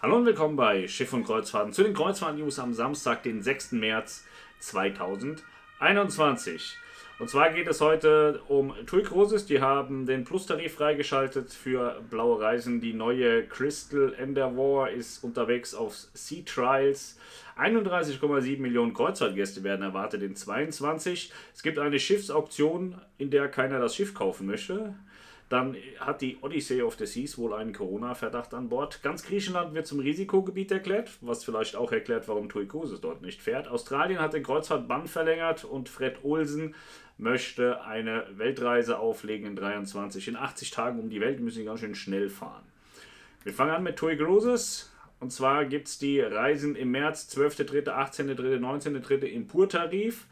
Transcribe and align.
Hallo 0.00 0.18
und 0.18 0.26
willkommen 0.26 0.54
bei 0.54 0.86
Schiff 0.86 1.12
und 1.12 1.24
Kreuzfahrten 1.24 1.72
zu 1.72 1.82
den 1.82 1.92
Kreuzfahrt-News 1.92 2.60
am 2.60 2.72
Samstag, 2.72 3.24
den 3.24 3.42
6. 3.42 3.72
März 3.72 4.24
2021. 4.60 6.76
Und 7.18 7.28
zwar 7.28 7.50
geht 7.50 7.66
es 7.66 7.80
heute 7.80 8.40
um 8.46 8.72
TUI 8.86 9.02
Cruises. 9.02 9.46
Die 9.46 9.60
haben 9.60 10.06
den 10.06 10.22
Plus-Tarif 10.22 10.74
freigeschaltet 10.74 11.52
für 11.52 12.00
blaue 12.10 12.40
Reisen. 12.40 12.80
Die 12.80 12.94
neue 12.94 13.44
Crystal 13.48 14.14
Endeavour 14.14 14.88
ist 14.88 15.24
unterwegs 15.24 15.74
auf 15.74 15.96
Sea 16.14 16.44
Trials. 16.46 17.18
31,7 17.58 18.60
Millionen 18.60 18.94
Kreuzfahrtgäste 18.94 19.64
werden 19.64 19.82
erwartet 19.82 20.22
in 20.22 20.36
22. 20.36 21.32
Es 21.52 21.64
gibt 21.64 21.80
eine 21.80 21.98
Schiffsauktion, 21.98 23.00
in 23.18 23.30
der 23.30 23.48
keiner 23.48 23.80
das 23.80 23.96
Schiff 23.96 24.14
kaufen 24.14 24.46
möchte. 24.46 24.94
Dann 25.48 25.76
hat 25.98 26.20
die 26.20 26.36
Odyssey 26.42 26.82
of 26.82 26.96
the 26.96 27.06
Seas 27.06 27.38
wohl 27.38 27.54
einen 27.54 27.72
Corona-Verdacht 27.72 28.52
an 28.52 28.68
Bord. 28.68 29.02
Ganz 29.02 29.24
Griechenland 29.24 29.72
wird 29.72 29.86
zum 29.86 30.00
Risikogebiet 30.00 30.70
erklärt, 30.70 31.10
was 31.22 31.42
vielleicht 31.42 31.74
auch 31.74 31.90
erklärt, 31.90 32.28
warum 32.28 32.50
Tui 32.50 32.66
Cruises 32.66 33.00
dort 33.00 33.22
nicht 33.22 33.40
fährt. 33.40 33.68
Australien 33.68 34.20
hat 34.20 34.34
den 34.34 34.42
Kreuzfahrtbann 34.42 35.06
verlängert 35.06 35.64
und 35.64 35.88
Fred 35.88 36.22
Olsen 36.22 36.74
möchte 37.16 37.82
eine 37.82 38.26
Weltreise 38.36 38.98
auflegen 38.98 39.46
in 39.46 39.56
23. 39.56 40.28
In 40.28 40.36
80 40.36 40.70
Tagen 40.70 41.00
um 41.00 41.08
die 41.08 41.20
Welt 41.20 41.40
müssen 41.40 41.58
sie 41.58 41.64
ganz 41.64 41.80
schön 41.80 41.94
schnell 41.94 42.28
fahren. 42.28 42.64
Wir 43.42 43.54
fangen 43.54 43.72
an 43.72 43.82
mit 43.82 43.96
TUI 43.96 44.16
Cruises. 44.16 44.92
Und 45.20 45.32
zwar 45.32 45.64
gibt 45.64 45.88
es 45.88 45.98
die 45.98 46.20
Reisen 46.20 46.76
im 46.76 46.92
März 46.92 47.28
12.3., 47.36 47.88
18.3., 47.88 48.60
19.3. 48.60 49.24
im 49.24 49.48
Purtarif 49.48 50.26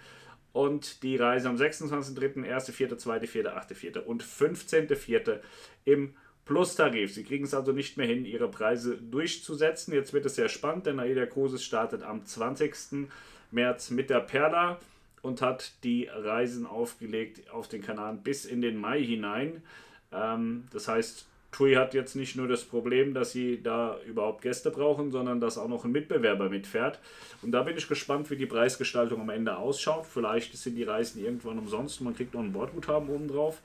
und 0.57 1.03
die 1.03 1.17
Reise 1.17 1.51
am 1.51 1.57
26.3., 1.57 2.47
1.4., 2.47 2.97
2.4., 2.97 3.45
8.4. 3.45 3.99
und 3.99 4.25
15.4. 4.25 5.41
im 5.85 6.15
Plus-Tarif. 6.47 7.13
Sie 7.13 7.25
kriegen 7.25 7.45
es 7.45 7.53
also 7.53 7.73
nicht 7.73 7.99
mehr 7.99 8.07
hin, 8.07 8.25
ihre 8.25 8.49
Preise 8.49 8.97
durchzusetzen. 8.97 9.93
Jetzt 9.93 10.15
wird 10.15 10.25
es 10.25 10.37
sehr 10.37 10.49
spannend, 10.49 10.87
denn 10.87 10.99
Aida 10.99 11.27
Cruises 11.27 11.63
startet 11.63 12.03
am 12.03 12.25
20. 12.25 13.07
März 13.51 13.91
mit 13.91 14.09
der 14.09 14.21
Perla 14.21 14.81
und 15.21 15.43
hat 15.43 15.75
die 15.85 16.09
Reisen 16.11 16.65
aufgelegt 16.65 17.51
auf 17.51 17.69
den 17.69 17.83
Kanaren 17.83 18.23
bis 18.23 18.47
in 18.47 18.63
den 18.63 18.79
Mai 18.79 19.05
hinein. 19.05 19.63
Ähm, 20.11 20.69
das 20.73 20.89
heißt, 20.89 21.27
TUI 21.57 21.75
hat 21.75 21.95
jetzt 21.95 22.17
nicht 22.17 22.37
nur 22.37 22.49
das 22.49 22.65
Problem, 22.65 23.15
dass 23.15 23.33
sie 23.33 23.63
da 23.63 23.99
überhaupt 24.07 24.43
Gäste 24.43 24.71
brauchen, 24.71 25.11
sondern 25.11 25.41
dass 25.41 25.57
auch 25.57 25.69
noch 25.69 25.87
ein 25.87 25.93
Mitbewerber 25.93 26.51
mitfährt. 26.51 26.99
Und 27.41 27.53
da 27.53 27.63
bin 27.63 27.79
ich 27.79 27.89
gespannt, 27.89 28.31
wie 28.31 28.37
die 28.37 28.45
Preisgestaltung 28.45 29.23
am 29.23 29.31
Ende 29.31 29.57
ausschaut. 29.57 30.05
Vielleicht 30.05 30.55
sind 30.55 30.77
die 30.77 30.83
Reisen 30.83 31.25
irgendwann 31.25 31.59
umsonst, 31.59 32.03
man 32.03 32.15
kriegt 32.15 32.35
noch 32.35 32.43
ein 32.43 32.53
Bordguthaben 32.53 33.09
obendrauf. 33.09 33.63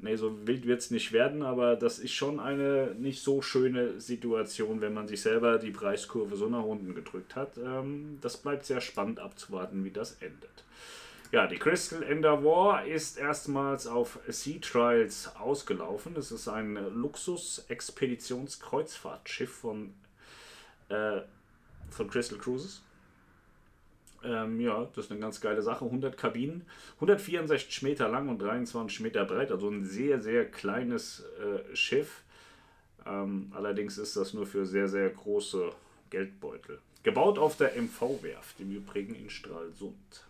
Ne, 0.00 0.16
so 0.16 0.46
wild 0.46 0.64
wird 0.64 0.78
es 0.78 0.92
nicht 0.92 1.12
werden, 1.12 1.42
aber 1.42 1.74
das 1.74 1.98
ist 1.98 2.12
schon 2.12 2.38
eine 2.38 2.94
nicht 2.96 3.20
so 3.20 3.42
schöne 3.42 3.98
Situation, 4.00 4.80
wenn 4.80 4.94
man 4.94 5.08
sich 5.08 5.20
selber 5.20 5.58
die 5.58 5.72
Preiskurve 5.72 6.36
so 6.36 6.48
nach 6.48 6.62
unten 6.62 6.94
gedrückt 6.94 7.34
hat. 7.34 7.58
Ähm, 7.58 8.18
das 8.20 8.36
bleibt 8.36 8.64
sehr 8.64 8.80
spannend 8.80 9.18
abzuwarten, 9.18 9.84
wie 9.84 9.90
das 9.90 10.12
endet. 10.20 10.64
Ja, 11.30 11.46
die 11.46 11.58
Crystal 11.58 12.02
Endeavour 12.02 12.84
ist 12.84 13.18
erstmals 13.18 13.86
auf 13.86 14.18
Sea 14.28 14.58
Trials 14.60 15.30
ausgelaufen. 15.36 16.16
Es 16.16 16.32
ist 16.32 16.48
ein 16.48 16.76
Luxus-Expeditions-Kreuzfahrtschiff 16.94 19.52
von, 19.52 19.92
äh, 20.88 21.20
von 21.90 22.08
Crystal 22.08 22.38
Cruises. 22.38 22.80
Ähm, 24.24 24.58
ja, 24.58 24.88
das 24.94 25.04
ist 25.04 25.10
eine 25.10 25.20
ganz 25.20 25.38
geile 25.42 25.60
Sache. 25.60 25.84
100 25.84 26.16
Kabinen, 26.16 26.64
164 26.94 27.82
Meter 27.82 28.08
lang 28.08 28.30
und 28.30 28.40
23 28.40 29.00
Meter 29.00 29.26
breit, 29.26 29.52
also 29.52 29.68
ein 29.68 29.84
sehr, 29.84 30.22
sehr 30.22 30.50
kleines 30.50 31.26
äh, 31.40 31.58
Schiff. 31.76 32.22
Ähm, 33.04 33.52
allerdings 33.54 33.98
ist 33.98 34.16
das 34.16 34.32
nur 34.32 34.46
für 34.46 34.64
sehr, 34.64 34.88
sehr 34.88 35.10
große 35.10 35.72
Geldbeutel. 36.08 36.78
Gebaut 37.02 37.38
auf 37.38 37.58
der 37.58 37.76
MV-Werft, 37.76 38.60
im 38.60 38.74
Übrigen 38.74 39.14
in 39.14 39.28
Stralsund. 39.28 40.24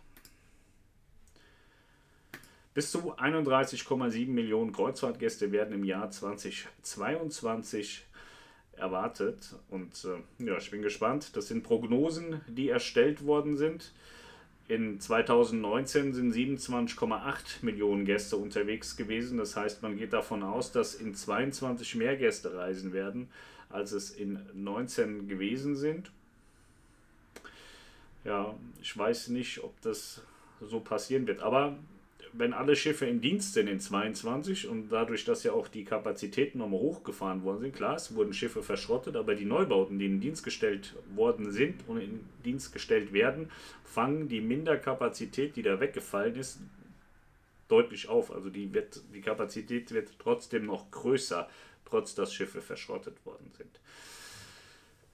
Bis 2.73 2.91
zu 2.91 3.15
31,7 3.15 4.27
Millionen 4.27 4.71
Kreuzfahrtgäste 4.71 5.51
werden 5.51 5.73
im 5.73 5.83
Jahr 5.83 6.11
2022 6.11 8.05
erwartet. 8.77 9.55
Und 9.69 10.05
äh, 10.05 10.45
ja, 10.45 10.57
ich 10.57 10.71
bin 10.71 10.81
gespannt. 10.81 11.35
Das 11.35 11.47
sind 11.47 11.63
Prognosen, 11.63 12.41
die 12.47 12.69
erstellt 12.69 13.25
worden 13.25 13.57
sind. 13.57 13.91
In 14.67 14.99
2019 14.99 16.13
sind 16.13 16.31
27,8 16.31 17.63
Millionen 17.63 18.05
Gäste 18.05 18.37
unterwegs 18.37 18.95
gewesen. 18.95 19.39
Das 19.39 19.55
heißt, 19.55 19.81
man 19.81 19.97
geht 19.97 20.13
davon 20.13 20.43
aus, 20.43 20.71
dass 20.71 20.93
in 20.93 21.15
22 21.15 21.95
mehr 21.95 22.15
Gäste 22.17 22.53
reisen 22.53 22.93
werden, 22.93 23.29
als 23.69 23.93
es 23.93 24.11
in 24.11 24.39
19 24.53 25.27
gewesen 25.27 25.75
sind. 25.75 26.11
Ja, 28.23 28.53
ich 28.79 28.95
weiß 28.95 29.29
nicht, 29.29 29.63
ob 29.63 29.81
das 29.81 30.21
so 30.61 30.79
passieren 30.81 31.25
wird. 31.25 31.41
Aber 31.41 31.75
wenn 32.33 32.53
alle 32.53 32.75
Schiffe 32.75 33.05
im 33.05 33.21
Dienst 33.21 33.53
sind 33.53 33.67
in 33.67 33.79
22 33.79 34.67
und 34.67 34.89
dadurch, 34.89 35.25
dass 35.25 35.43
ja 35.43 35.51
auch 35.51 35.67
die 35.67 35.83
Kapazitäten 35.83 36.59
nochmal 36.59 36.79
hochgefahren 36.79 37.43
worden 37.43 37.61
sind, 37.61 37.75
klar, 37.75 37.95
es 37.95 38.15
wurden 38.15 38.33
Schiffe 38.33 38.63
verschrottet, 38.63 39.15
aber 39.15 39.35
die 39.35 39.45
Neubauten, 39.45 39.99
die 39.99 40.05
in 40.05 40.19
Dienst 40.19 40.43
gestellt 40.43 40.95
worden 41.15 41.51
sind 41.51 41.87
und 41.87 41.99
in 41.99 42.19
Dienst 42.45 42.73
gestellt 42.73 43.13
werden, 43.13 43.49
fangen 43.83 44.27
die 44.27 44.41
Minderkapazität, 44.41 45.55
die 45.55 45.61
da 45.61 45.79
weggefallen 45.79 46.35
ist, 46.35 46.59
deutlich 47.67 48.09
auf. 48.09 48.31
Also 48.31 48.49
die, 48.49 48.73
wird, 48.73 49.01
die 49.13 49.21
Kapazität 49.21 49.91
wird 49.91 50.09
trotzdem 50.19 50.65
noch 50.65 50.91
größer, 50.91 51.49
trotz 51.85 52.15
dass 52.15 52.33
Schiffe 52.33 52.61
verschrottet 52.61 53.25
worden 53.25 53.51
sind. 53.57 53.79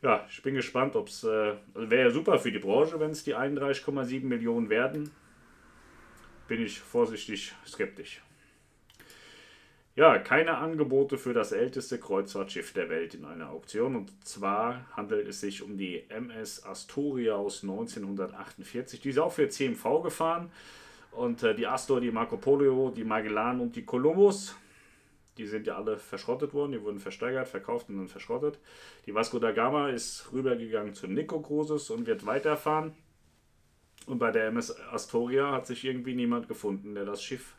Ja, 0.01 0.25
ich 0.29 0.41
bin 0.43 0.55
gespannt, 0.55 0.95
ob 0.95 1.07
es 1.07 1.23
äh, 1.23 1.53
wäre 1.73 2.07
ja 2.07 2.09
super 2.11 2.37
für 2.39 2.51
die 2.51 2.59
Branche, 2.59 2.99
wenn 2.99 3.11
es 3.11 3.23
die 3.23 3.35
31,7 3.35 4.23
Millionen 4.25 4.69
werden 4.69 5.11
bin 6.47 6.61
ich 6.61 6.79
vorsichtig 6.79 7.53
skeptisch. 7.65 8.21
Ja, 9.97 10.17
keine 10.19 10.57
Angebote 10.57 11.17
für 11.17 11.33
das 11.33 11.53
älteste 11.53 11.97
Kreuzfahrtschiff 11.97 12.73
der 12.73 12.89
Welt 12.89 13.13
in 13.13 13.23
einer 13.23 13.49
Auktion. 13.49 13.95
Und 13.95 14.11
zwar 14.27 14.85
handelt 14.91 15.25
es 15.25 15.39
sich 15.39 15.63
um 15.63 15.77
die 15.77 16.03
MS 16.09 16.65
Astoria 16.65 17.35
aus 17.35 17.63
1948. 17.63 18.99
Die 18.99 19.09
ist 19.09 19.19
auch 19.19 19.31
für 19.31 19.47
CMV 19.47 20.01
gefahren. 20.03 20.51
Und 21.11 21.43
äh, 21.43 21.55
die 21.55 21.65
Astor, 21.65 22.01
die 22.01 22.11
Marco 22.11 22.35
Polo, 22.35 22.91
die 22.93 23.05
Magellan 23.05 23.61
und 23.61 23.77
die 23.77 23.85
Columbus, 23.85 24.53
die 25.37 25.47
sind 25.47 25.65
ja 25.65 25.77
alle 25.77 25.97
verschrottet 25.97 26.53
worden. 26.53 26.73
Die 26.73 26.81
wurden 26.81 26.99
versteigert, 26.99 27.47
verkauft 27.47 27.87
und 27.87 27.97
dann 27.97 28.09
verschrottet. 28.09 28.59
Die 29.05 29.15
Vasco 29.15 29.39
da 29.39 29.53
Gama 29.53 29.91
ist 29.91 30.29
rübergegangen 30.33 30.93
zu 30.93 31.07
Nico 31.07 31.39
Cruises 31.39 31.89
und 31.89 32.05
wird 32.05 32.25
weiterfahren. 32.25 32.93
Und 34.05 34.19
bei 34.19 34.31
der 34.31 34.47
MS 34.47 34.79
Astoria 34.91 35.51
hat 35.51 35.65
sich 35.65 35.83
irgendwie 35.83 36.13
niemand 36.13 36.47
gefunden, 36.47 36.93
der 36.93 37.05
das 37.05 37.23
Schiff 37.23 37.55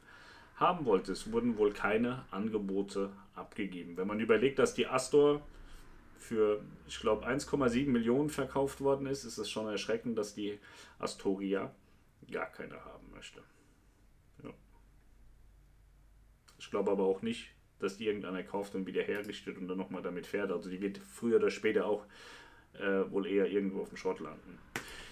haben 0.57 0.87
wollte. 0.87 1.12
Es 1.12 1.33
wurden 1.33 1.59
wohl 1.59 1.73
keine 1.73 2.25
Angebote 2.31 3.11
abgegeben. 3.34 3.97
Wenn 3.97 4.07
man 4.07 4.21
überlegt, 4.21 4.59
dass 4.59 4.75
die 4.75 4.87
Astor 4.87 5.43
für, 6.19 6.62
ich 6.87 6.99
glaube, 7.01 7.27
1,7 7.27 7.89
Millionen 7.89 8.31
verkauft 8.31 8.81
worden 8.81 9.06
ist, 9.06 9.25
ist 9.25 9.39
es 9.39 9.51
schon 9.51 9.69
erschreckend, 9.69 10.17
dass 10.17 10.35
die 10.35 10.59
Astoria 10.99 11.75
gar 12.31 12.47
keine 12.47 12.85
haben 12.85 13.11
möchte. 13.12 13.41
Ja. 14.43 14.51
Ich 16.59 16.71
glaube 16.71 16.91
aber 16.91 17.05
auch 17.05 17.23
nicht, 17.23 17.51
dass 17.79 17.99
die 17.99 18.06
irgendeiner 18.06 18.43
kauft 18.43 18.75
und 18.75 18.87
wieder 18.87 19.03
herrichtet 19.03 19.59
und 19.59 19.69
dann 19.69 19.79
nochmal 19.79 20.03
damit 20.03 20.27
fährt. 20.27 20.51
Also 20.51 20.71
die 20.71 20.81
wird 20.81 20.99
früher 20.99 21.37
oder 21.37 21.51
später 21.51 21.87
auch 21.87 22.06
äh, 22.75 23.11
wohl 23.11 23.27
eher 23.27 23.47
irgendwo 23.47 23.83
auf 23.83 23.91
dem 23.91 23.99
Schrott 23.99 24.21
landen. 24.21 24.59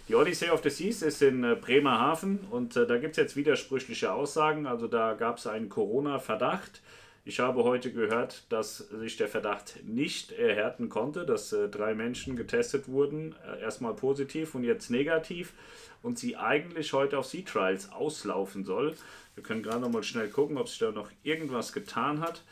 Die 0.06 0.14
Odyssey 0.14 0.50
of 0.50 0.62
the 0.62 0.68
Seas 0.68 1.00
ist 1.00 1.22
in 1.22 1.44
äh, 1.44 1.56
Bremerhaven 1.58 2.40
und 2.50 2.76
äh, 2.76 2.86
da 2.86 2.98
gibt 2.98 3.12
es 3.12 3.16
jetzt 3.16 3.36
widersprüchliche 3.36 4.12
Aussagen. 4.12 4.66
Also 4.66 4.86
da 4.86 5.14
gab 5.14 5.38
es 5.38 5.46
einen 5.46 5.70
Corona-Verdacht. 5.70 6.82
Ich 7.24 7.40
habe 7.40 7.64
heute 7.64 7.90
gehört, 7.90 8.44
dass 8.50 8.76
sich 8.76 9.16
der 9.16 9.28
Verdacht 9.28 9.80
nicht 9.82 10.30
erhärten 10.32 10.90
konnte, 10.90 11.24
dass 11.24 11.54
äh, 11.54 11.70
drei 11.70 11.94
Menschen 11.94 12.36
getestet 12.36 12.86
wurden, 12.86 13.34
äh, 13.50 13.62
erstmal 13.62 13.94
positiv 13.94 14.54
und 14.54 14.64
jetzt 14.64 14.90
negativ 14.90 15.54
und 16.02 16.18
sie 16.18 16.36
eigentlich 16.36 16.92
heute 16.92 17.16
auf 17.16 17.24
Sea 17.24 17.42
Trials 17.42 17.90
auslaufen 17.90 18.66
soll. 18.66 18.96
Wir 19.34 19.42
können 19.42 19.62
gerade 19.62 19.80
noch 19.80 19.90
mal 19.90 20.02
schnell 20.02 20.28
gucken, 20.28 20.58
ob 20.58 20.68
sich 20.68 20.80
da 20.80 20.92
noch 20.92 21.10
irgendwas 21.22 21.72
getan 21.72 22.20
hat. 22.20 22.42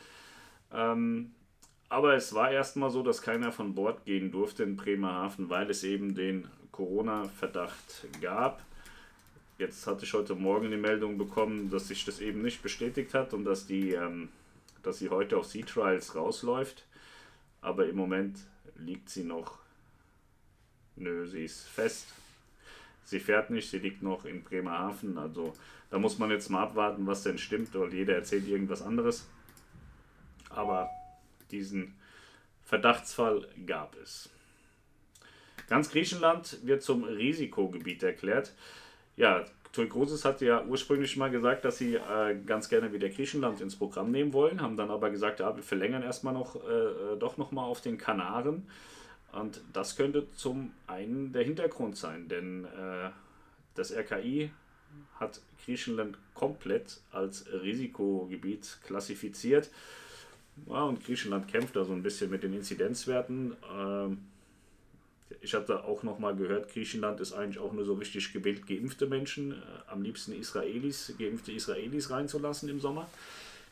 Ähm, 0.73 1.35
aber 1.93 2.15
es 2.15 2.33
war 2.33 2.49
erstmal 2.49 2.89
so, 2.89 3.03
dass 3.03 3.21
keiner 3.21 3.51
von 3.51 3.75
Bord 3.75 4.03
gehen 4.03 4.31
durfte 4.31 4.63
in 4.63 4.75
Bremerhaven, 4.75 5.51
weil 5.51 5.69
es 5.69 5.83
eben 5.83 6.15
den 6.15 6.47
Corona-Verdacht 6.71 8.07
gab. 8.19 8.63
Jetzt 9.59 9.85
hatte 9.85 10.03
ich 10.03 10.13
heute 10.15 10.33
Morgen 10.33 10.71
die 10.71 10.77
Meldung 10.77 11.19
bekommen, 11.19 11.69
dass 11.69 11.89
sich 11.89 12.03
das 12.03 12.19
eben 12.19 12.41
nicht 12.41 12.63
bestätigt 12.63 13.13
hat 13.13 13.35
und 13.35 13.45
dass, 13.45 13.67
die, 13.67 13.91
ähm, 13.91 14.29
dass 14.81 14.97
sie 14.97 15.11
heute 15.11 15.37
auf 15.37 15.45
Sea 15.45 15.63
Trials 15.63 16.15
rausläuft. 16.15 16.83
Aber 17.61 17.85
im 17.85 17.95
Moment 17.95 18.39
liegt 18.75 19.11
sie 19.11 19.23
noch. 19.23 19.59
Nö, 20.95 21.27
sie 21.27 21.45
ist 21.45 21.67
fest. 21.67 22.07
Sie 23.03 23.19
fährt 23.19 23.51
nicht, 23.51 23.69
sie 23.69 23.77
liegt 23.77 24.01
noch 24.01 24.25
in 24.25 24.41
Bremerhaven. 24.41 25.19
Also 25.19 25.53
da 25.91 25.99
muss 25.99 26.17
man 26.17 26.31
jetzt 26.31 26.49
mal 26.49 26.63
abwarten, 26.63 27.05
was 27.05 27.21
denn 27.21 27.37
stimmt, 27.37 27.75
weil 27.75 27.93
jeder 27.93 28.15
erzählt 28.15 28.47
irgendwas 28.47 28.81
anderes. 28.81 29.27
Aber 30.49 30.89
diesen 31.53 31.95
Verdachtsfall 32.65 33.47
gab 33.65 33.95
es. 34.01 34.29
Ganz 35.69 35.89
Griechenland 35.89 36.59
wird 36.63 36.83
zum 36.83 37.03
Risikogebiet 37.03 38.03
erklärt. 38.03 38.53
Ja, 39.15 39.45
Toni 39.71 39.89
Kroos 39.89 40.23
hat 40.25 40.41
ja 40.41 40.63
ursprünglich 40.65 41.17
mal 41.17 41.31
gesagt, 41.31 41.65
dass 41.65 41.77
sie 41.77 41.95
äh, 41.95 42.35
ganz 42.45 42.69
gerne 42.69 42.93
wieder 42.93 43.09
Griechenland 43.09 43.61
ins 43.61 43.75
Programm 43.75 44.11
nehmen 44.11 44.33
wollen, 44.33 44.61
haben 44.61 44.77
dann 44.77 44.91
aber 44.91 45.09
gesagt, 45.09 45.39
ja, 45.39 45.55
wir 45.55 45.63
verlängern 45.63 46.03
erstmal 46.03 46.33
noch, 46.33 46.55
äh, 46.55 47.13
äh 47.13 47.17
doch 47.17 47.37
nochmal 47.37 47.65
auf 47.65 47.81
den 47.81 47.97
Kanaren. 47.97 48.67
Und 49.31 49.61
das 49.73 49.95
könnte 49.95 50.29
zum 50.35 50.73
einen 50.85 51.33
der 51.33 51.43
Hintergrund 51.43 51.97
sein, 51.97 52.27
denn 52.27 52.65
äh, 52.65 53.09
das 53.73 53.91
RKI 53.91 54.51
hat 55.19 55.41
Griechenland 55.65 56.17
komplett 56.35 56.99
als 57.11 57.45
Risikogebiet 57.51 58.77
klassifiziert. 58.85 59.71
Ja, 60.67 60.83
und 60.83 61.03
Griechenland 61.03 61.47
kämpft 61.47 61.75
da 61.75 61.83
so 61.83 61.93
ein 61.93 62.03
bisschen 62.03 62.29
mit 62.29 62.43
den 62.43 62.53
Inzidenzwerten. 62.53 63.55
Ähm, 63.71 64.19
ich 65.41 65.53
hatte 65.53 65.83
auch 65.83 66.03
noch 66.03 66.19
mal 66.19 66.35
gehört, 66.35 66.71
Griechenland 66.71 67.19
ist 67.19 67.33
eigentlich 67.33 67.59
auch 67.59 67.73
nur 67.73 67.85
so 67.85 67.93
richtig 67.93 68.31
gewählt 68.33 68.67
geimpfte 68.67 69.07
Menschen, 69.07 69.53
äh, 69.53 69.55
am 69.87 70.01
liebsten 70.01 70.33
Israelis, 70.33 71.13
geimpfte 71.17 71.51
Israelis 71.51 72.09
reinzulassen 72.09 72.69
im 72.69 72.79
Sommer. 72.79 73.09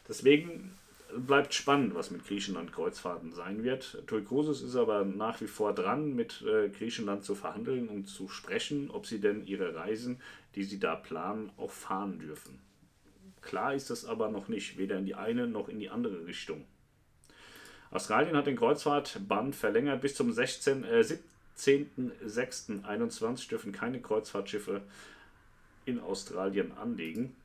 Deswegen 0.07 0.71
bleibt 1.15 1.53
spannend, 1.53 1.95
was 1.95 2.11
mit 2.11 2.25
Griechenland 2.25 2.71
Kreuzfahrten 2.71 3.33
sein 3.33 3.63
wird. 3.63 4.03
Tui 4.07 4.23
Cruises 4.23 4.61
ist 4.61 4.75
aber 4.75 5.05
nach 5.05 5.41
wie 5.41 5.47
vor 5.47 5.73
dran, 5.73 6.15
mit 6.15 6.41
äh, 6.41 6.69
Griechenland 6.69 7.23
zu 7.23 7.35
verhandeln 7.35 7.89
und 7.89 8.07
zu 8.07 8.27
sprechen, 8.29 8.89
ob 8.91 9.05
sie 9.05 9.19
denn 9.19 9.45
ihre 9.45 9.75
Reisen, 9.75 10.19
die 10.55 10.63
sie 10.63 10.79
da 10.79 10.95
planen, 10.95 11.51
auch 11.57 11.71
fahren 11.71 12.19
dürfen. 12.19 12.59
Klar 13.41 13.73
ist 13.73 13.89
das 13.89 14.05
aber 14.05 14.29
noch 14.29 14.47
nicht, 14.47 14.77
weder 14.77 14.97
in 14.97 15.05
die 15.05 15.15
eine 15.15 15.47
noch 15.47 15.67
in 15.67 15.79
die 15.79 15.89
andere 15.89 16.25
Richtung. 16.25 16.65
Australien 17.89 18.37
hat 18.37 18.47
den 18.47 18.55
Kreuzfahrtbann 18.55 19.53
verlängert 19.53 20.01
bis 20.01 20.15
zum 20.15 20.31
16, 20.31 20.83
äh, 20.83 21.03
10.06.21 21.57 23.49
dürfen 23.49 23.71
keine 23.71 23.99
Kreuzfahrtschiffe 24.01 24.81
in 25.85 25.99
Australien 25.99 26.71
anlegen. 26.77 27.35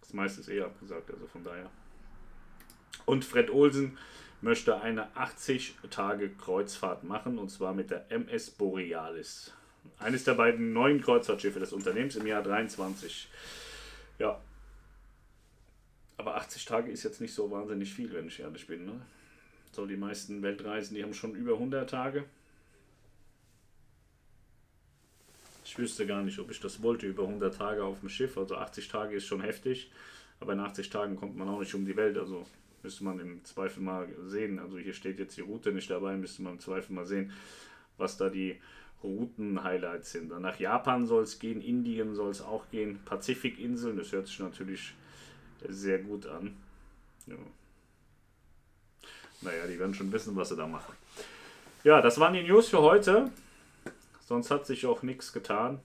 Das 0.00 0.12
meiste 0.12 0.40
ist 0.40 0.48
eh 0.48 0.62
abgesagt, 0.62 1.10
also 1.10 1.26
von 1.26 1.44
daher. 1.44 1.70
Und 3.04 3.24
Fred 3.24 3.50
Olsen 3.50 3.96
möchte 4.40 4.80
eine 4.80 5.08
80-Tage-Kreuzfahrt 5.16 7.04
machen 7.04 7.38
und 7.38 7.50
zwar 7.50 7.74
mit 7.74 7.90
der 7.90 8.10
MS 8.10 8.50
Borealis. 8.50 9.52
Eines 9.98 10.24
der 10.24 10.34
beiden 10.34 10.72
neuen 10.72 11.00
Kreuzfahrtschiffe 11.00 11.60
des 11.60 11.72
Unternehmens 11.72 12.16
im 12.16 12.26
Jahr 12.26 12.42
23. 12.42 13.28
Ja. 14.18 14.40
Aber 16.16 16.36
80 16.36 16.64
Tage 16.64 16.90
ist 16.90 17.04
jetzt 17.04 17.20
nicht 17.20 17.32
so 17.32 17.50
wahnsinnig 17.50 17.92
viel, 17.92 18.12
wenn 18.12 18.26
ich 18.26 18.40
ehrlich 18.40 18.66
bin. 18.66 18.84
Ne? 18.84 19.00
So, 19.72 19.86
die 19.86 19.96
meisten 19.96 20.42
Weltreisen, 20.42 20.96
die 20.96 21.02
haben 21.02 21.14
schon 21.14 21.34
über 21.34 21.54
100 21.54 21.88
Tage. 21.88 22.24
Ich 25.64 25.78
wüsste 25.78 26.06
gar 26.06 26.22
nicht, 26.22 26.38
ob 26.38 26.50
ich 26.50 26.60
das 26.60 26.82
wollte, 26.82 27.06
über 27.06 27.24
100 27.24 27.54
Tage 27.54 27.84
auf 27.84 28.00
dem 28.00 28.08
Schiff. 28.08 28.36
Also 28.36 28.56
80 28.56 28.88
Tage 28.88 29.14
ist 29.14 29.26
schon 29.26 29.42
heftig, 29.42 29.92
aber 30.40 30.54
in 30.54 30.60
80 30.60 30.90
Tagen 30.90 31.14
kommt 31.14 31.36
man 31.36 31.48
auch 31.48 31.60
nicht 31.60 31.74
um 31.74 31.84
die 31.84 31.94
Welt. 31.94 32.16
Also 32.18 32.46
müsste 32.82 33.04
man 33.04 33.20
im 33.20 33.44
Zweifel 33.44 33.82
mal 33.82 34.08
sehen. 34.26 34.58
Also 34.58 34.78
hier 34.78 34.94
steht 34.94 35.18
jetzt 35.18 35.36
die 35.36 35.42
Route 35.42 35.72
nicht 35.72 35.90
dabei, 35.90 36.16
müsste 36.16 36.42
man 36.42 36.54
im 36.54 36.60
Zweifel 36.60 36.94
mal 36.94 37.06
sehen, 37.06 37.32
was 37.96 38.16
da 38.16 38.28
die 38.28 38.60
Routen-Highlights 39.02 40.12
sind. 40.12 40.30
Dann 40.30 40.42
nach 40.42 40.58
Japan 40.58 41.06
soll 41.06 41.22
es 41.22 41.38
gehen, 41.38 41.60
Indien 41.60 42.14
soll 42.14 42.30
es 42.30 42.42
auch 42.42 42.68
gehen, 42.70 43.00
Pazifikinseln, 43.04 43.96
das 43.96 44.12
hört 44.12 44.26
sich 44.26 44.38
natürlich 44.40 44.94
sehr 45.68 45.98
gut 45.98 46.26
an. 46.26 46.56
Ja. 47.26 47.36
Naja, 49.40 49.66
die 49.66 49.78
werden 49.78 49.94
schon 49.94 50.10
wissen, 50.12 50.34
was 50.34 50.48
sie 50.48 50.56
da 50.56 50.66
machen. 50.66 50.94
Ja, 51.84 52.02
das 52.02 52.18
waren 52.18 52.34
die 52.34 52.42
News 52.42 52.68
für 52.68 52.82
heute. 52.82 53.30
Sonst 54.26 54.50
hat 54.50 54.66
sich 54.66 54.84
auch 54.86 55.02
nichts 55.02 55.32
getan. 55.32 55.80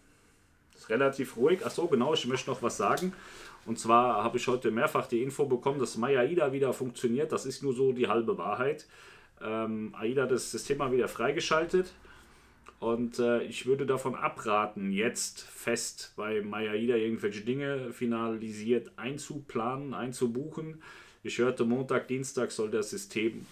Ist 0.76 0.90
relativ 0.90 1.38
ruhig. 1.38 1.66
Achso, 1.66 1.88
genau, 1.88 2.14
ich 2.14 2.26
möchte 2.26 2.50
noch 2.50 2.64
was 2.64 2.78
sagen. 2.78 3.14
Und 3.66 3.80
zwar 3.80 4.24
habe 4.24 4.38
ich 4.38 4.48
heute 4.48 4.72
mehrfach 4.72 5.08
die 5.08 5.22
Info 5.22 5.46
bekommen, 5.46 5.80
dass 5.80 5.98
Maya 5.98 6.22
AIDA 6.22 6.52
wieder 6.52 6.74
funktioniert. 6.74 7.32
Das 7.32 7.46
ist 7.46 7.64
nur 7.64 7.74
so 7.74 7.94
die 7.94 8.08
halbe 8.08 8.38
Wahrheit. 8.38 8.88
Ähm, 9.42 9.94
AIDA 9.98 10.24
hat 10.24 10.32
das 10.32 10.52
System 10.52 10.80
mal 10.80 10.92
wieder 10.92 11.08
freigeschaltet. 11.08 11.94
Und 12.84 13.18
äh, 13.18 13.42
ich 13.44 13.66
würde 13.66 13.86
davon 13.86 14.14
abraten, 14.14 14.92
jetzt 14.92 15.40
fest 15.40 16.12
bei 16.18 16.42
Maya 16.42 16.72
AIDA 16.72 16.98
irgendwelche 16.98 17.40
Dinge 17.40 17.94
finalisiert 17.94 18.92
einzuplanen, 18.98 19.94
einzubuchen. 19.94 20.84
Ich 21.24 21.38
hörte, 21.38 21.64
Montag, 21.64 22.10
Dienstag 22.10 22.52
soll 22.52 22.72
das 22.72 22.90
System 22.90 23.46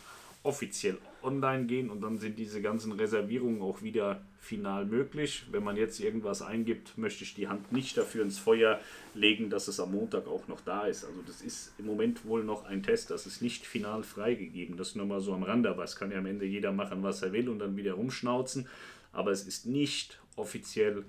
offiziell 0.44 0.98
online 1.24 1.66
gehen 1.66 1.90
und 1.90 2.02
dann 2.02 2.18
sind 2.18 2.40
diese 2.40 2.62
ganzen 2.62 2.92
Reservierungen 2.92 3.62
auch 3.62 3.82
wieder 3.82 4.22
final 4.42 4.84
möglich. 4.86 5.46
Wenn 5.50 5.64
man 5.64 5.78
jetzt 5.78 6.02
irgendwas 6.02 6.42
eingibt, 6.42 6.98
möchte 6.98 7.24
ich 7.24 7.34
die 7.34 7.48
Hand 7.48 7.72
nicht 7.72 7.96
dafür 7.96 8.26
ins 8.26 8.38
Feuer 8.38 8.82
legen, 9.14 9.50
dass 9.50 9.70
es 9.70 9.80
am 9.80 9.94
Montag 9.94 10.28
auch 10.28 10.50
noch 10.50 10.60
da 10.60 10.88
ist. 10.88 11.06
Also 11.06 11.22
das 11.26 11.40
ist 11.42 11.72
im 11.78 11.86
Moment 11.86 12.26
wohl 12.26 12.44
noch 12.44 12.66
ein 12.66 12.84
Test, 12.84 13.12
das 13.12 13.26
ist 13.26 13.42
nicht 13.42 13.66
final 13.66 14.04
freigegeben. 14.04 14.76
Das 14.76 14.96
nur 14.96 15.06
mal 15.06 15.22
so 15.22 15.34
am 15.34 15.44
Rande, 15.44 15.70
aber 15.70 15.86
es 15.86 15.96
kann 15.96 16.12
ja 16.12 16.18
am 16.18 16.26
Ende 16.26 16.46
jeder 16.46 16.74
machen, 16.74 17.02
was 17.02 17.22
er 17.22 17.32
will 17.32 17.48
und 17.48 17.60
dann 17.60 17.78
wieder 17.78 17.94
rumschnauzen. 17.94 18.68
Aber 19.12 19.32
es 19.32 19.44
ist 19.44 19.66
nicht 19.66 20.20
offiziell 20.36 21.06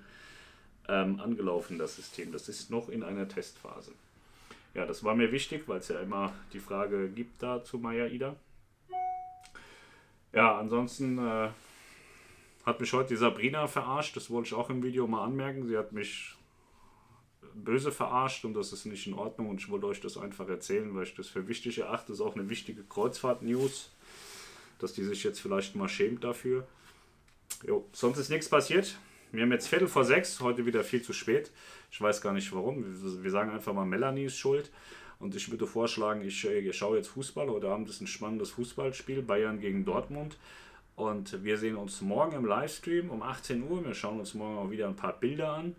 ähm, 0.87 1.19
angelaufen, 1.19 1.77
das 1.77 1.95
System. 1.95 2.31
Das 2.31 2.49
ist 2.49 2.69
noch 2.69 2.89
in 2.89 3.03
einer 3.03 3.27
Testphase. 3.27 3.93
Ja, 4.73 4.85
das 4.85 5.03
war 5.03 5.15
mir 5.15 5.31
wichtig, 5.31 5.63
weil 5.67 5.79
es 5.79 5.87
ja 5.87 5.99
immer 5.99 6.33
die 6.51 6.59
Frage 6.59 7.09
gibt 7.09 7.41
da 7.43 7.63
zu 7.63 7.77
Maya 7.77 8.07
Ida. 8.07 8.35
Ja, 10.33 10.57
ansonsten 10.57 11.19
äh, 11.19 11.49
hat 12.65 12.79
mich 12.79 12.91
heute 12.93 13.09
die 13.09 13.15
Sabrina 13.15 13.67
verarscht. 13.67 14.15
Das 14.15 14.29
wollte 14.29 14.47
ich 14.47 14.53
auch 14.53 14.69
im 14.69 14.81
Video 14.81 15.05
mal 15.07 15.23
anmerken. 15.23 15.67
Sie 15.67 15.77
hat 15.77 15.91
mich 15.91 16.35
böse 17.53 17.91
verarscht 17.91 18.45
und 18.45 18.55
das 18.55 18.73
ist 18.73 18.85
nicht 18.85 19.05
in 19.05 19.13
Ordnung 19.13 19.49
und 19.49 19.61
ich 19.61 19.69
wollte 19.69 19.85
euch 19.85 20.01
das 20.01 20.17
einfach 20.17 20.47
erzählen, 20.47 20.95
weil 20.95 21.03
ich 21.03 21.13
das 21.13 21.27
für 21.27 21.47
wichtig 21.47 21.77
erachte. 21.77 22.07
Das 22.07 22.19
ist 22.19 22.25
auch 22.25 22.35
eine 22.35 22.49
wichtige 22.49 22.83
Kreuzfahrt-News, 22.83 23.91
dass 24.79 24.93
die 24.93 25.03
sich 25.03 25.23
jetzt 25.23 25.39
vielleicht 25.39 25.75
mal 25.75 25.87
schämt 25.87 26.23
dafür. 26.23 26.67
Jo, 27.65 27.85
sonst 27.93 28.17
ist 28.17 28.29
nichts 28.29 28.49
passiert. 28.49 28.97
Wir 29.31 29.43
haben 29.43 29.51
jetzt 29.53 29.67
Viertel 29.67 29.87
vor 29.87 30.03
sechs, 30.03 30.41
heute 30.41 30.65
wieder 30.65 30.83
viel 30.83 31.01
zu 31.01 31.13
spät. 31.13 31.49
Ich 31.91 32.01
weiß 32.01 32.21
gar 32.21 32.33
nicht 32.33 32.51
warum. 32.53 32.83
Wir 33.23 33.31
sagen 33.31 33.51
einfach 33.51 33.73
mal, 33.73 33.85
Melanie 33.85 34.25
ist 34.25 34.37
schuld. 34.37 34.69
Und 35.19 35.33
ich 35.35 35.49
würde 35.49 35.65
vorschlagen, 35.65 36.21
ich, 36.25 36.43
äh, 36.45 36.59
ich 36.59 36.77
schaue 36.77 36.97
jetzt 36.97 37.07
Fußball. 37.07 37.47
Heute 37.47 37.69
Abend 37.69 37.89
ist 37.89 38.01
ein 38.01 38.07
spannendes 38.07 38.51
Fußballspiel, 38.51 39.21
Bayern 39.21 39.61
gegen 39.61 39.85
Dortmund. 39.85 40.37
Und 40.97 41.41
wir 41.43 41.57
sehen 41.57 41.77
uns 41.77 42.01
morgen 42.01 42.35
im 42.35 42.45
Livestream 42.45 43.09
um 43.09 43.23
18 43.23 43.63
Uhr. 43.63 43.85
Wir 43.85 43.93
schauen 43.93 44.19
uns 44.19 44.33
morgen 44.33 44.57
auch 44.57 44.69
wieder 44.69 44.87
ein 44.89 44.97
paar 44.97 45.17
Bilder 45.17 45.53
an. 45.53 45.75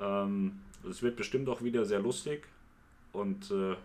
Ähm, 0.00 0.60
es 0.88 1.02
wird 1.02 1.16
bestimmt 1.16 1.50
auch 1.50 1.62
wieder 1.62 1.84
sehr 1.84 2.00
lustig. 2.00 2.48
Und 3.12 3.50
äh, 3.50 3.76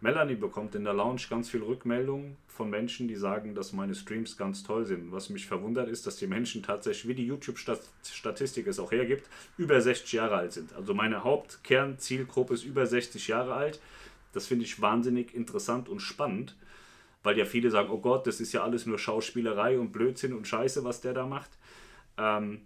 Melanie 0.00 0.36
bekommt 0.36 0.76
in 0.76 0.84
der 0.84 0.94
Lounge 0.94 1.22
ganz 1.28 1.50
viel 1.50 1.62
Rückmeldungen 1.62 2.36
von 2.46 2.70
Menschen, 2.70 3.08
die 3.08 3.16
sagen, 3.16 3.54
dass 3.56 3.72
meine 3.72 3.96
Streams 3.96 4.36
ganz 4.36 4.62
toll 4.62 4.86
sind. 4.86 5.10
Was 5.10 5.28
mich 5.28 5.46
verwundert 5.46 5.88
ist, 5.88 6.06
dass 6.06 6.16
die 6.16 6.28
Menschen 6.28 6.62
tatsächlich, 6.62 7.08
wie 7.08 7.14
die 7.14 7.26
YouTube-Statistik 7.26 8.68
es 8.68 8.78
auch 8.78 8.92
hergibt, 8.92 9.28
über 9.56 9.80
60 9.80 10.12
Jahre 10.12 10.36
alt 10.36 10.52
sind. 10.52 10.72
Also 10.74 10.94
meine 10.94 11.24
Hauptkernzielgruppe 11.24 12.54
ist 12.54 12.64
über 12.64 12.86
60 12.86 13.26
Jahre 13.26 13.54
alt. 13.54 13.80
Das 14.32 14.46
finde 14.46 14.64
ich 14.66 14.80
wahnsinnig 14.80 15.34
interessant 15.34 15.88
und 15.88 15.98
spannend, 15.98 16.54
weil 17.24 17.36
ja 17.36 17.44
viele 17.44 17.70
sagen, 17.70 17.90
oh 17.90 17.98
Gott, 17.98 18.26
das 18.28 18.40
ist 18.40 18.52
ja 18.52 18.62
alles 18.62 18.86
nur 18.86 18.98
Schauspielerei 18.98 19.80
und 19.80 19.90
Blödsinn 19.90 20.32
und 20.32 20.46
Scheiße, 20.46 20.84
was 20.84 21.00
der 21.00 21.14
da 21.14 21.26
macht. 21.26 21.50
Ähm, 22.16 22.60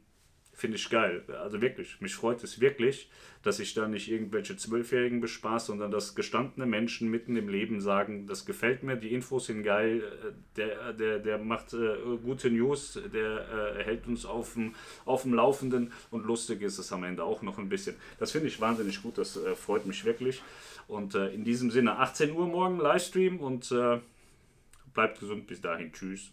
Finde 0.54 0.76
ich 0.76 0.90
geil. 0.90 1.24
Also 1.40 1.62
wirklich, 1.62 1.98
mich 2.00 2.14
freut 2.14 2.44
es 2.44 2.60
wirklich, 2.60 3.10
dass 3.42 3.58
ich 3.58 3.72
da 3.72 3.88
nicht 3.88 4.10
irgendwelche 4.10 4.54
Zwölfjährigen 4.54 5.20
bespaß, 5.20 5.66
sondern 5.66 5.90
dass 5.90 6.14
gestandene 6.14 6.66
Menschen 6.66 7.10
mitten 7.10 7.36
im 7.36 7.48
Leben 7.48 7.80
sagen, 7.80 8.26
das 8.26 8.44
gefällt 8.44 8.82
mir, 8.82 8.96
die 8.96 9.14
Infos 9.14 9.46
sind 9.46 9.62
geil, 9.62 10.02
äh, 10.02 10.32
der, 10.56 10.92
der, 10.92 11.18
der 11.20 11.38
macht 11.38 11.72
äh, 11.72 11.96
gute 12.22 12.50
News, 12.50 13.00
der 13.12 13.78
äh, 13.78 13.82
hält 13.82 14.06
uns 14.06 14.26
auf 14.26 14.52
dem, 14.52 14.74
auf 15.06 15.22
dem 15.22 15.32
Laufenden 15.32 15.90
und 16.10 16.26
lustig 16.26 16.60
ist 16.60 16.78
es 16.78 16.92
am 16.92 17.04
Ende 17.04 17.24
auch 17.24 17.40
noch 17.40 17.58
ein 17.58 17.70
bisschen. 17.70 17.96
Das 18.18 18.30
finde 18.30 18.48
ich 18.48 18.60
wahnsinnig 18.60 19.02
gut, 19.02 19.16
das 19.16 19.38
äh, 19.38 19.54
freut 19.54 19.86
mich 19.86 20.04
wirklich. 20.04 20.42
Und 20.86 21.14
äh, 21.14 21.28
in 21.28 21.44
diesem 21.44 21.70
Sinne, 21.70 21.98
18 21.98 22.32
Uhr 22.32 22.46
morgen 22.46 22.78
Livestream 22.78 23.40
und 23.40 23.72
äh, 23.72 24.00
bleibt 24.92 25.18
gesund 25.18 25.46
bis 25.46 25.62
dahin. 25.62 25.92
Tschüss. 25.92 26.30